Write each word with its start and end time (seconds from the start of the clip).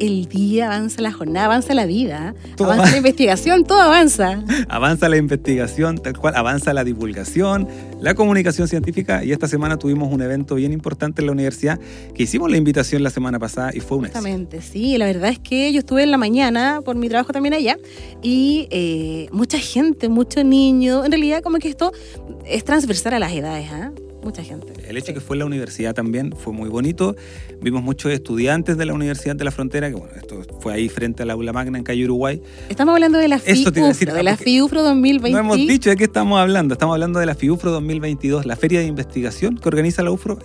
el 0.00 0.26
día, 0.26 0.66
avanza 0.66 1.02
la 1.02 1.12
jornada, 1.12 1.46
avanza 1.46 1.74
la 1.74 1.86
vida, 1.86 2.34
avanza 2.58 2.90
la 2.90 2.96
investigación, 2.96 3.64
todo 3.64 3.80
avanza. 3.80 4.42
Avanza 4.68 5.08
la 5.08 5.16
investigación, 5.16 5.98
tal 5.98 6.16
cual, 6.16 6.34
avanza 6.36 6.72
la 6.72 6.84
divulgación, 6.84 7.68
la 8.00 8.14
comunicación 8.14 8.68
científica. 8.68 9.24
Y 9.24 9.32
esta 9.32 9.48
semana 9.48 9.76
tuvimos 9.76 10.12
un 10.12 10.22
evento 10.22 10.56
bien 10.56 10.72
importante 10.72 11.22
en 11.22 11.26
la 11.26 11.32
universidad 11.32 11.78
que 12.14 12.22
hicimos 12.24 12.50
la 12.50 12.56
invitación 12.56 13.02
la 13.02 13.10
semana 13.10 13.38
pasada 13.38 13.70
y 13.74 13.80
fue 13.80 13.98
un 13.98 14.06
Exactamente, 14.06 14.62
sí, 14.62 14.96
la 14.98 15.06
verdad 15.06 15.30
es 15.30 15.38
que 15.38 15.72
yo 15.72 15.80
estuve 15.80 16.02
en 16.02 16.10
la 16.10 16.18
mañana 16.18 16.80
por 16.84 16.96
mi 16.96 17.08
trabajo 17.08 17.32
también 17.32 17.54
allá 17.54 17.78
y 18.22 18.68
eh, 18.70 19.28
mucha 19.32 19.58
gente, 19.58 20.08
muchos 20.08 20.44
niños, 20.44 21.04
en 21.04 21.12
realidad 21.12 21.42
como 21.42 21.58
que 21.58 21.68
esto 21.68 21.92
es 22.46 22.64
transversal 22.64 23.14
a 23.14 23.18
las 23.18 23.32
edades, 23.32 23.68
¿ah? 23.72 23.92
Mucha 24.22 24.42
gente. 24.42 24.72
El 24.86 24.96
hecho 24.96 25.14
que 25.14 25.20
fue 25.20 25.36
en 25.36 25.40
la 25.40 25.46
universidad 25.46 25.94
también 25.94 26.32
fue 26.32 26.52
muy 26.52 26.68
bonito. 26.68 27.16
Vimos 27.60 27.82
muchos 27.82 28.12
estudiantes 28.12 28.76
de 28.76 28.86
la 28.86 28.94
Universidad 28.94 29.36
de 29.36 29.44
la 29.44 29.50
Frontera, 29.50 29.88
que 29.88 29.96
bueno, 29.96 30.14
esto 30.16 30.42
fue 30.60 30.72
ahí 30.72 30.88
frente 30.88 31.22
al 31.22 31.30
aula 31.30 31.52
magna 31.52 31.78
en 31.78 31.84
calle 31.84 32.04
Uruguay. 32.04 32.42
Estamos 32.68 32.94
hablando 32.94 33.18
de 33.18 33.28
la 33.28 33.38
FIUFRO, 33.38 34.14
de 34.14 34.22
la 34.22 34.36
FIUFRO 34.36 34.82
2022. 34.82 35.32
No 35.32 35.38
hemos 35.38 35.56
dicho 35.56 35.90
de 35.90 35.96
qué 35.96 36.04
estamos 36.04 36.38
hablando. 36.38 36.74
Estamos 36.74 36.94
hablando 36.94 37.18
de 37.18 37.26
la 37.26 37.34
FIUFRO 37.34 37.70
2022, 37.72 38.46
la 38.46 38.56
feria 38.56 38.80
de 38.80 38.86
investigación 38.86 39.56
que 39.56 39.68
organiza 39.68 40.02
la 40.02 40.10
UFRO 40.10 40.38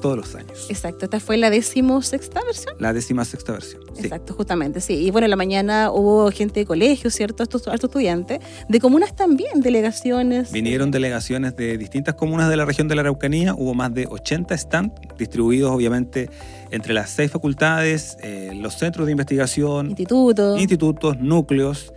todos 0.00 0.16
los 0.16 0.34
años. 0.34 0.66
Exacto, 0.68 1.04
esta 1.04 1.20
fue 1.20 1.36
la 1.36 1.50
decimosexta 1.50 2.40
versión. 2.44 2.74
La 2.78 2.92
sexta 3.24 3.52
versión. 3.52 3.82
Exacto, 3.98 4.34
justamente, 4.34 4.80
sí. 4.80 4.94
Y 4.94 5.10
bueno, 5.10 5.26
en 5.26 5.30
la 5.30 5.36
mañana 5.36 5.90
hubo 5.90 6.30
gente 6.30 6.60
de 6.60 6.66
colegio, 6.66 7.10
¿cierto? 7.10 7.42
Estos, 7.42 7.62
estos 7.62 7.84
estudiantes, 7.84 8.40
de 8.68 8.80
comunas 8.80 9.14
también, 9.14 9.60
delegaciones. 9.60 10.52
Vinieron 10.52 10.90
delegaciones 10.90 11.56
de 11.56 11.78
distintas 11.78 12.14
comunas 12.14 12.48
de 12.48 12.56
la 12.56 12.64
región 12.64 12.85
de 12.88 12.94
la 12.94 13.02
Araucanía, 13.02 13.54
hubo 13.54 13.74
más 13.74 13.92
de 13.92 14.06
80 14.08 14.56
stands 14.56 14.94
distribuidos 15.18 15.70
obviamente 15.70 16.30
entre 16.70 16.94
las 16.94 17.10
seis 17.10 17.30
facultades, 17.30 18.16
eh, 18.22 18.52
los 18.54 18.74
centros 18.74 19.06
de 19.06 19.12
investigación, 19.12 19.90
institutos, 19.90 20.60
institutos 20.60 21.18
núcleos. 21.18 21.92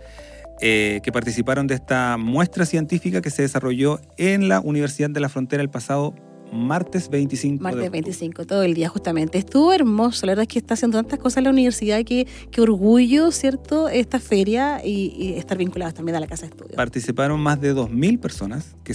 Eh, 0.62 1.00
que 1.02 1.10
participaron 1.10 1.66
de 1.66 1.74
esta 1.74 2.18
muestra 2.18 2.66
científica 2.66 3.22
que 3.22 3.30
se 3.30 3.40
desarrolló 3.40 3.98
en 4.18 4.50
la 4.50 4.60
Universidad 4.60 5.08
de 5.08 5.18
la 5.18 5.30
Frontera 5.30 5.62
el 5.62 5.70
pasado 5.70 6.14
martes 6.52 7.08
25. 7.08 7.62
Martes 7.62 7.90
25, 7.90 8.46
todo 8.46 8.62
el 8.62 8.74
día 8.74 8.88
justamente. 8.88 9.38
Estuvo 9.38 9.72
hermoso, 9.72 10.26
la 10.26 10.32
verdad 10.32 10.42
es 10.42 10.48
que 10.48 10.58
está 10.58 10.74
haciendo 10.74 10.98
tantas 10.98 11.18
cosas 11.18 11.38
en 11.38 11.44
la 11.44 11.50
universidad 11.50 12.04
que, 12.04 12.26
que 12.50 12.60
orgullo, 12.60 13.30
¿cierto? 13.30 13.88
Esta 13.88 14.20
feria 14.20 14.80
y, 14.84 15.34
estar 15.36 15.58
vinculados 15.58 15.94
también 15.94 16.16
a 16.16 16.20
la 16.20 16.26
Casa 16.26 16.42
de 16.42 16.48
Estudios. 16.48 16.76
Participaron 16.76 17.40
más 17.40 17.60
de 17.60 17.74
2.000 17.74 18.18
personas 18.18 18.74
que 18.84 18.94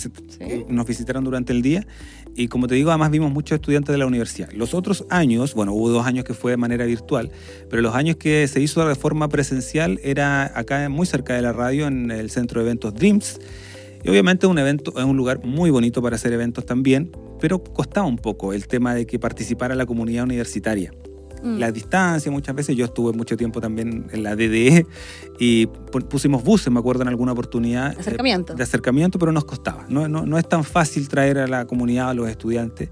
nos 0.67 0.85
visitaron 0.85 1.23
durante 1.23 1.53
el 1.53 1.61
día 1.61 1.85
y 2.35 2.49
como 2.49 2.67
te 2.67 2.75
digo, 2.75 2.89
además 2.89 3.11
vimos 3.11 3.31
muchos 3.31 3.55
estudiantes 3.55 3.93
de 3.93 3.97
la 3.97 4.05
universidad. 4.05 4.51
Los 4.51 4.73
otros 4.73 5.05
años, 5.09 5.53
bueno, 5.53 5.73
hubo 5.73 5.89
dos 5.89 6.05
años 6.05 6.25
que 6.25 6.33
fue 6.33 6.51
de 6.51 6.57
manera 6.57 6.85
virtual, 6.85 7.31
pero 7.69 7.81
los 7.81 7.95
años 7.95 8.17
que 8.17 8.47
se 8.47 8.59
hizo 8.59 8.85
de 8.85 8.95
forma 8.95 9.29
presencial 9.29 9.99
era 10.03 10.51
acá 10.57 10.89
muy 10.89 11.05
cerca 11.05 11.33
de 11.33 11.41
la 11.41 11.53
radio, 11.53 11.87
en 11.87 12.11
el 12.11 12.29
centro 12.29 12.61
de 12.61 12.67
eventos 12.67 12.93
Dreams. 12.93 13.39
Y 14.05 14.09
obviamente 14.09 14.45
un 14.45 14.59
evento 14.59 14.93
es 14.95 15.03
un 15.03 15.17
lugar 15.17 15.43
muy 15.43 15.71
bonito 15.71 15.99
para 15.99 16.15
hacer 16.15 16.31
eventos 16.31 16.63
también, 16.63 17.11
pero 17.39 17.63
costaba 17.63 18.05
un 18.05 18.17
poco 18.17 18.53
el 18.53 18.67
tema 18.67 18.93
de 18.93 19.07
que 19.07 19.17
participara 19.17 19.73
la 19.73 19.87
comunidad 19.87 20.25
universitaria. 20.25 20.91
Mm. 21.41 21.57
La 21.57 21.71
distancia, 21.71 22.31
muchas 22.31 22.53
veces, 22.53 22.75
yo 22.75 22.85
estuve 22.85 23.13
mucho 23.13 23.35
tiempo 23.35 23.61
también 23.61 24.05
en 24.11 24.21
la 24.21 24.35
DDE 24.35 24.85
y 25.39 25.65
pusimos 26.07 26.43
buses, 26.43 26.71
me 26.71 26.77
acuerdo, 26.77 27.01
en 27.01 27.07
alguna 27.07 27.31
oportunidad. 27.31 27.95
De 27.95 28.01
acercamiento. 28.01 28.53
de 28.53 28.61
acercamiento, 28.61 29.17
pero 29.17 29.31
nos 29.31 29.45
costaba. 29.45 29.87
No, 29.89 30.07
no, 30.07 30.23
no 30.23 30.37
es 30.37 30.47
tan 30.47 30.63
fácil 30.63 31.07
traer 31.07 31.39
a 31.39 31.47
la 31.47 31.65
comunidad, 31.65 32.11
a 32.11 32.13
los 32.13 32.29
estudiantes. 32.29 32.89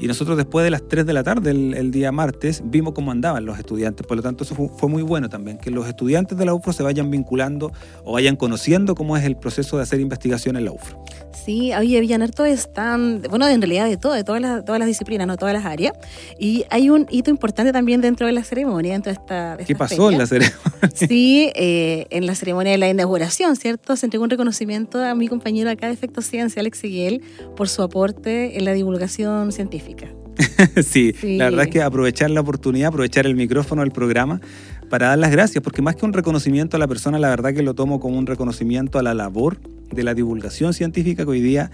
Y 0.00 0.06
nosotros 0.06 0.38
después 0.38 0.64
de 0.64 0.70
las 0.70 0.88
3 0.88 1.04
de 1.04 1.12
la 1.12 1.22
tarde, 1.22 1.50
el, 1.50 1.90
día 1.90 2.10
martes, 2.10 2.62
vimos 2.64 2.94
cómo 2.94 3.10
andaban 3.10 3.44
los 3.44 3.58
estudiantes. 3.58 4.06
Por 4.06 4.16
lo 4.16 4.22
tanto, 4.22 4.44
eso 4.44 4.54
fue, 4.54 4.88
muy 4.88 5.02
bueno 5.02 5.28
también, 5.28 5.58
que 5.58 5.70
los 5.70 5.86
estudiantes 5.86 6.38
de 6.38 6.46
la 6.46 6.54
UFRO 6.54 6.72
se 6.72 6.82
vayan 6.82 7.10
vinculando 7.10 7.70
o 8.02 8.12
vayan 8.12 8.36
conociendo 8.36 8.94
cómo 8.94 9.18
es 9.18 9.24
el 9.24 9.36
proceso 9.36 9.76
de 9.76 9.82
hacer 9.82 10.00
investigación 10.00 10.56
en 10.56 10.64
la 10.64 10.72
UFRO. 10.72 11.04
Sí, 11.44 11.72
había 11.72 11.98
habían 11.98 12.22
harto 12.22 12.46
están, 12.46 13.22
bueno, 13.28 13.46
en 13.46 13.60
realidad 13.60 13.88
de 13.88 13.98
todo, 13.98 14.14
de 14.14 14.24
todas 14.24 14.40
las, 14.40 14.64
todas 14.64 14.78
las 14.78 14.88
disciplinas, 14.88 15.26
no 15.26 15.36
todas 15.36 15.52
las 15.52 15.66
áreas. 15.66 15.92
Y 16.38 16.64
hay 16.70 16.88
un 16.88 17.06
hito 17.10 17.30
importante 17.30 17.72
también 17.72 18.00
dentro 18.00 18.26
de 18.26 18.32
la 18.32 18.42
ceremonia, 18.42 18.92
dentro 18.92 19.12
de 19.12 19.18
esta. 19.18 19.58
¿Qué 19.66 19.74
pasó 19.74 20.10
en 20.10 20.16
la 20.16 20.26
ceremonia? 20.26 20.58
Sí, 20.94 21.50
eh, 21.54 22.06
en 22.10 22.26
la 22.26 22.34
ceremonia 22.34 22.72
de 22.72 22.78
la 22.78 22.88
inauguración, 22.88 23.54
¿cierto? 23.56 23.96
Se 23.96 24.06
entregó 24.06 24.24
un 24.24 24.30
reconocimiento 24.30 25.02
a 25.02 25.14
mi 25.14 25.28
compañero 25.28 25.68
acá 25.68 25.88
de 25.88 25.92
Efecto 25.92 26.22
Ciencia, 26.22 26.60
Alex 26.60 26.78
Seguel, 26.78 27.22
por 27.54 27.68
su 27.68 27.82
aporte 27.82 28.56
en 28.56 28.64
la 28.64 28.72
divulgación 28.72 29.52
científica. 29.52 29.89
sí, 30.82 31.14
la 31.22 31.46
verdad 31.46 31.64
es 31.64 31.70
que 31.70 31.82
aprovechar 31.82 32.30
la 32.30 32.40
oportunidad, 32.40 32.88
aprovechar 32.88 33.26
el 33.26 33.34
micrófono 33.34 33.82
del 33.82 33.90
programa 33.90 34.40
para 34.88 35.08
dar 35.08 35.18
las 35.18 35.30
gracias, 35.30 35.62
porque 35.62 35.82
más 35.82 35.96
que 35.96 36.04
un 36.04 36.12
reconocimiento 36.12 36.76
a 36.76 36.80
la 36.80 36.88
persona, 36.88 37.18
la 37.18 37.28
verdad 37.28 37.54
que 37.54 37.62
lo 37.62 37.74
tomo 37.74 38.00
como 38.00 38.18
un 38.18 38.26
reconocimiento 38.26 38.98
a 38.98 39.02
la 39.02 39.14
labor 39.14 39.58
de 39.92 40.02
la 40.02 40.14
divulgación 40.14 40.72
científica 40.72 41.24
que 41.24 41.30
hoy 41.30 41.40
día 41.40 41.70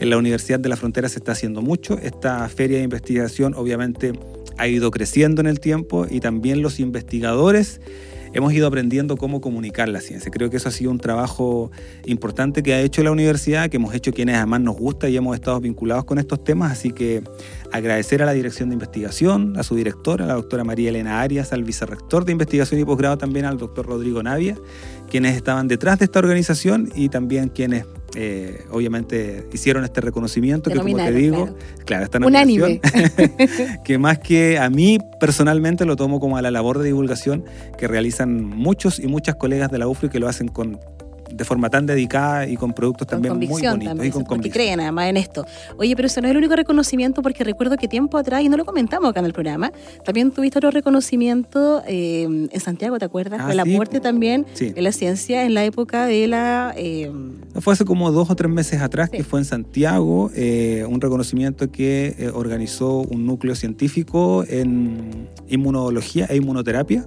en 0.00 0.10
la 0.10 0.18
Universidad 0.18 0.58
de 0.60 0.68
la 0.68 0.76
Frontera 0.76 1.08
se 1.08 1.18
está 1.18 1.32
haciendo 1.32 1.62
mucho. 1.62 1.98
Esta 1.98 2.48
feria 2.48 2.78
de 2.78 2.84
investigación 2.84 3.54
obviamente 3.54 4.12
ha 4.56 4.68
ido 4.68 4.90
creciendo 4.90 5.40
en 5.40 5.46
el 5.46 5.60
tiempo 5.60 6.06
y 6.08 6.20
también 6.20 6.62
los 6.62 6.80
investigadores 6.80 7.80
hemos 8.32 8.52
ido 8.52 8.66
aprendiendo 8.66 9.16
cómo 9.16 9.40
comunicar 9.40 9.88
la 9.88 10.00
ciencia. 10.00 10.30
Creo 10.30 10.50
que 10.50 10.56
eso 10.56 10.68
ha 10.68 10.72
sido 10.72 10.90
un 10.90 10.98
trabajo 10.98 11.70
importante 12.06 12.62
que 12.62 12.74
ha 12.74 12.80
hecho 12.80 13.02
la 13.02 13.10
universidad, 13.10 13.68
que 13.70 13.76
hemos 13.76 13.94
hecho 13.94 14.12
quienes 14.12 14.36
además 14.36 14.60
nos 14.60 14.76
gusta 14.76 15.08
y 15.08 15.16
hemos 15.16 15.34
estado 15.34 15.60
vinculados 15.60 16.04
con 16.04 16.18
estos 16.18 16.42
temas, 16.44 16.72
así 16.72 16.92
que 16.92 17.22
agradecer 17.72 18.22
a 18.22 18.26
la 18.26 18.32
Dirección 18.32 18.68
de 18.70 18.74
Investigación, 18.74 19.56
a 19.56 19.62
su 19.62 19.74
directora, 19.74 20.26
la 20.26 20.34
doctora 20.34 20.64
María 20.64 20.90
Elena 20.90 21.20
Arias, 21.20 21.52
al 21.52 21.64
vicerrector 21.64 22.24
de 22.24 22.32
Investigación 22.32 22.80
y 22.80 22.84
Posgrado 22.84 23.18
también, 23.18 23.44
al 23.44 23.58
doctor 23.58 23.86
Rodrigo 23.86 24.22
Navia, 24.22 24.56
quienes 25.10 25.36
estaban 25.36 25.68
detrás 25.68 25.98
de 25.98 26.06
esta 26.06 26.18
organización 26.18 26.90
y 26.94 27.08
también 27.08 27.48
quienes 27.48 27.84
eh, 28.14 28.64
obviamente 28.70 29.46
hicieron 29.52 29.84
este 29.84 30.00
reconocimiento 30.00 30.70
que 30.70 30.78
como 30.78 30.96
te 30.96 31.12
digo, 31.12 31.54
claro, 31.84 32.04
esta 32.04 32.18
Unánime. 32.18 32.80
que 33.84 33.98
más 33.98 34.18
que 34.18 34.58
a 34.58 34.70
mí 34.70 34.98
personalmente 35.20 35.84
lo 35.84 35.96
tomo 35.96 36.18
como 36.18 36.36
a 36.36 36.42
la 36.42 36.50
labor 36.50 36.78
de 36.78 36.86
divulgación 36.86 37.44
que 37.76 37.86
realizan 37.86 38.44
muchos 38.44 38.98
y 38.98 39.06
muchas 39.06 39.36
colegas 39.36 39.70
de 39.70 39.78
la 39.78 39.88
UFRO 39.88 40.08
y 40.08 40.10
que 40.10 40.20
lo 40.20 40.28
hacen 40.28 40.48
con 40.48 40.80
de 41.32 41.44
forma 41.44 41.70
tan 41.70 41.86
dedicada 41.86 42.46
y 42.46 42.56
con 42.56 42.72
productos 42.72 43.06
también 43.06 43.36
muy 43.36 43.46
bonitos 43.46 44.04
y 44.04 44.10
con 44.10 44.24
porque 44.24 44.50
creen 44.50 44.80
además 44.80 45.08
en 45.08 45.16
esto. 45.16 45.44
Oye, 45.76 45.94
pero 45.96 46.06
eso 46.06 46.20
no 46.20 46.28
es 46.28 46.32
el 46.32 46.36
único 46.36 46.56
reconocimiento 46.56 47.22
porque 47.22 47.44
recuerdo 47.44 47.76
que 47.76 47.88
tiempo 47.88 48.18
atrás, 48.18 48.42
y 48.42 48.48
no 48.48 48.56
lo 48.56 48.64
comentamos 48.64 49.10
acá 49.10 49.20
en 49.20 49.26
el 49.26 49.32
programa, 49.32 49.72
también 50.04 50.30
tuviste 50.30 50.58
otro 50.58 50.70
reconocimiento 50.70 51.82
eh, 51.86 52.48
en 52.50 52.60
Santiago, 52.60 52.98
¿te 52.98 53.04
acuerdas? 53.04 53.40
Ah, 53.42 53.48
de 53.48 53.54
la 53.54 53.64
muerte 53.64 54.00
también 54.00 54.46
en 54.58 54.84
la 54.84 54.92
ciencia 54.92 55.44
en 55.44 55.54
la 55.54 55.64
época 55.64 56.06
de 56.06 56.26
la... 56.26 56.74
Eh, 56.76 57.10
fue 57.60 57.72
hace 57.72 57.84
como 57.84 58.10
dos 58.12 58.30
o 58.30 58.36
tres 58.36 58.50
meses 58.50 58.80
atrás 58.80 59.10
que 59.10 59.24
fue 59.24 59.40
en 59.40 59.44
Santiago, 59.44 60.30
eh, 60.34 60.84
un 60.88 61.00
reconocimiento 61.00 61.70
que 61.70 62.30
organizó 62.34 62.98
un 62.98 63.26
núcleo 63.26 63.54
científico 63.54 64.44
en 64.48 65.28
inmunología 65.48 66.26
e 66.28 66.36
inmunoterapia. 66.36 67.04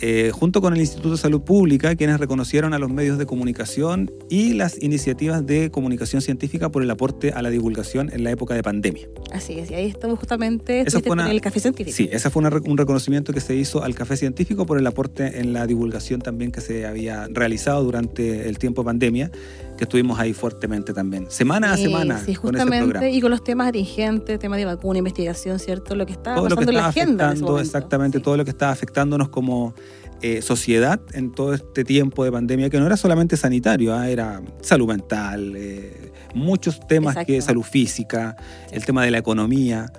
Eh, 0.00 0.30
junto 0.32 0.60
con 0.60 0.74
el 0.74 0.80
Instituto 0.80 1.10
de 1.10 1.16
Salud 1.16 1.42
Pública, 1.42 1.94
quienes 1.94 2.18
reconocieron 2.18 2.74
a 2.74 2.78
los 2.78 2.90
medios 2.90 3.18
de 3.18 3.26
comunicación 3.26 4.10
y 4.28 4.54
las 4.54 4.82
iniciativas 4.82 5.46
de 5.46 5.70
comunicación 5.70 6.22
científica 6.22 6.70
por 6.70 6.82
el 6.82 6.90
aporte 6.90 7.30
a 7.32 7.42
la 7.42 7.50
divulgación 7.50 8.10
en 8.12 8.24
la 8.24 8.30
época 8.30 8.54
de 8.54 8.62
pandemia. 8.62 9.08
Así 9.32 9.58
es, 9.58 9.70
y 9.70 9.74
ahí 9.74 9.86
estamos 9.86 10.18
justamente 10.18 10.80
el 10.80 11.40
Café 11.40 11.60
Científico. 11.60 11.96
Sí, 11.96 12.08
ese 12.10 12.30
fue 12.30 12.42
un 12.42 12.78
reconocimiento 12.78 13.32
que 13.32 13.40
se 13.40 13.54
hizo 13.54 13.84
al 13.84 13.94
Café 13.94 14.16
Científico 14.16 14.66
por 14.66 14.78
el 14.78 14.86
aporte 14.86 15.40
en 15.40 15.52
la 15.52 15.66
divulgación 15.66 16.20
también 16.20 16.50
que 16.50 16.60
se 16.60 16.86
había 16.86 17.28
realizado 17.30 17.84
durante 17.84 18.48
el 18.48 18.58
tiempo 18.58 18.82
de 18.82 18.86
pandemia, 18.86 19.30
que 19.76 19.84
estuvimos 19.84 20.18
ahí 20.18 20.32
fuertemente 20.32 20.92
también, 20.92 21.30
semana 21.30 21.72
a 21.72 21.76
semana 21.76 22.18
sí, 22.18 22.34
justamente, 22.34 23.10
Y 23.10 23.20
con 23.20 23.30
los 23.30 23.42
temas 23.42 23.68
atingentes, 23.68 24.38
temas 24.38 24.58
de 24.58 24.64
vacuna, 24.64 24.98
investigación, 24.98 25.58
¿cierto? 25.58 25.94
Lo 25.94 26.06
que 26.06 26.12
está 26.12 26.34
pasando 26.34 26.62
en 26.62 26.74
la 26.74 26.88
agenda. 26.88 27.34
exactamente, 27.60 28.20
todo 28.20 28.36
lo 28.36 28.44
que 28.44 28.50
está 28.50 28.70
afectándonos 28.70 29.28
como 29.28 29.74
eh, 30.24 30.40
sociedad 30.40 31.00
en 31.14 31.32
todo 31.32 31.52
este 31.52 31.82
tiempo 31.82 32.22
de 32.22 32.30
pandemia, 32.30 32.70
que 32.70 32.78
no 32.78 32.86
era 32.86 32.96
solamente 32.96 33.36
sanitario, 33.36 33.92
¿ah? 33.92 34.08
era 34.08 34.40
salud 34.60 34.86
mental, 34.86 35.54
eh, 35.56 36.12
muchos 36.32 36.78
temas 36.86 37.16
que 37.26 37.42
salud 37.42 37.64
física, 37.64 38.36
el 38.70 38.84
tema 38.84 39.04
de 39.04 39.10
la 39.10 39.18
economía. 39.18 39.92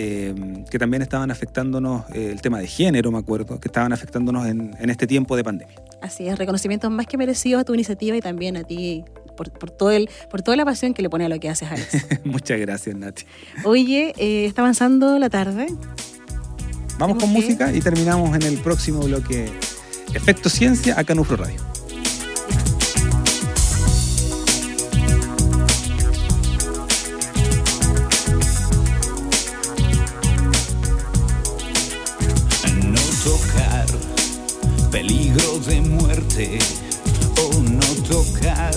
Eh, 0.00 0.32
que 0.70 0.78
también 0.78 1.02
estaban 1.02 1.32
afectándonos, 1.32 2.04
el 2.14 2.40
tema 2.40 2.60
de 2.60 2.68
género, 2.68 3.10
me 3.10 3.18
acuerdo, 3.18 3.58
que 3.58 3.66
estaban 3.66 3.92
afectándonos 3.92 4.46
en, 4.46 4.90
este 4.90 5.08
tiempo 5.08 5.34
de 5.34 5.42
pandemia. 5.42 5.74
Así 6.00 6.28
es, 6.28 6.38
reconocimientos 6.38 6.88
más 6.88 7.06
que 7.06 7.16
merecidos 7.16 7.62
a 7.62 7.64
tu 7.64 7.74
iniciativa 7.74 8.16
y 8.16 8.20
también 8.20 8.56
a 8.56 8.62
ti 8.62 9.04
por, 9.36 9.48
todo 9.50 9.90
el, 9.90 10.08
por 10.30 10.42
toda 10.42 10.56
la 10.56 10.64
pasión 10.64 10.94
que 10.94 11.02
le 11.02 11.10
pone 11.10 11.24
a 11.24 11.28
lo 11.28 11.40
que 11.40 11.48
haces, 11.48 11.68
Alex. 11.68 12.06
Muchas 12.24 12.60
gracias, 12.60 12.94
Nati. 12.94 13.24
Oye, 13.64 14.14
está 14.46 14.62
avanzando 14.62 15.18
la 15.18 15.30
tarde. 15.30 15.66
Vamos 16.98 17.18
con 17.18 17.32
música 17.32 17.72
y 17.72 17.80
terminamos 17.80 18.34
en 18.36 18.42
el 18.42 18.58
próximo 18.58 19.00
bloque 19.00 19.48
Efecto 20.18 20.50
Ciencia 20.50 20.98
acá 20.98 21.12
en 21.12 21.20
UFRO 21.20 21.36
Radio. 21.36 21.60
No 32.82 33.00
tocar 33.22 33.86
peligro 34.90 35.60
de 35.60 35.80
muerte 35.82 36.58
o 37.40 37.62
no 37.62 37.86
tocar 38.08 38.74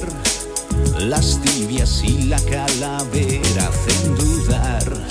las 1.00 1.42
tibias 1.42 2.04
y 2.04 2.26
la 2.26 2.40
calavera 2.42 3.68
hacen 3.68 4.16
dudar, 4.16 5.08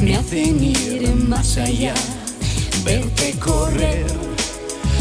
me 0.00 0.16
hacen 0.16 0.64
ir 0.64 1.14
más 1.28 1.58
allá, 1.58 1.94
verte 2.84 3.34
correr, 3.38 4.33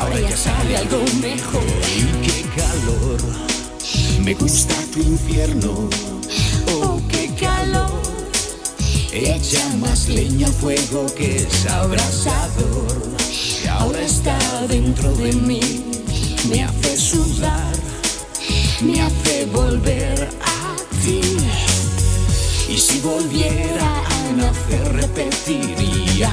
Ahora 0.00 0.18
ya 0.18 0.36
sale 0.36 0.76
algo 0.76 1.04
mejor. 1.20 1.62
Y 1.94 2.06
qué 2.26 2.44
calor. 2.56 3.20
Me 4.24 4.34
gusta 4.34 4.74
tu 4.92 5.00
infierno. 5.00 5.88
Oh, 6.72 7.00
qué 7.08 7.30
calor. 7.38 8.00
Echa 9.12 9.62
más 9.76 10.08
leña 10.08 10.46
al 10.46 10.52
fuego 10.54 11.06
que 11.14 11.36
es 11.36 11.66
abrasador. 11.66 12.96
Y 13.62 13.66
ahora 13.68 14.00
está 14.00 14.38
dentro 14.68 15.12
de 15.16 15.32
mí. 15.34 15.60
Me 16.48 16.64
hace 16.64 16.96
sudar. 16.96 17.74
Me 18.80 19.02
hace 19.02 19.46
volver 19.46 20.28
a 20.40 20.76
ti. 21.04 21.20
Y 22.70 22.78
si 22.78 23.00
volviera 23.00 24.02
a 24.06 24.32
nacer 24.32 24.92
repetiría. 24.94 26.32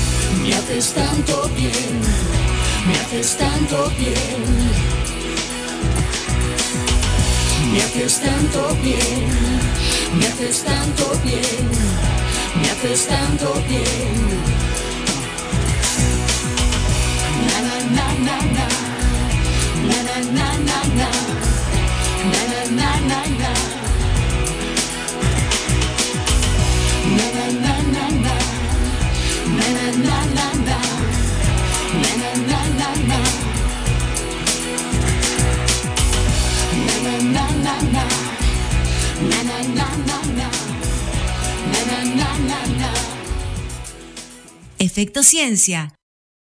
me 0.39 0.53
haces 0.53 0.93
tanto 0.93 1.49
bien, 1.55 2.01
me 2.87 2.93
haces 2.99 3.37
tanto 3.37 3.91
bien. 3.97 5.01
Me 7.71 7.81
haces 7.81 8.19
tanto 8.19 8.75
bien, 8.83 9.29
me 10.19 10.27
haces 10.27 10.63
tanto 10.63 11.11
bien, 11.23 11.69
me 12.61 12.69
haces 12.69 13.07
tanto 13.07 13.53
bien. 13.69 14.70
Efecto 44.91 45.23
Ciencia 45.23 46.00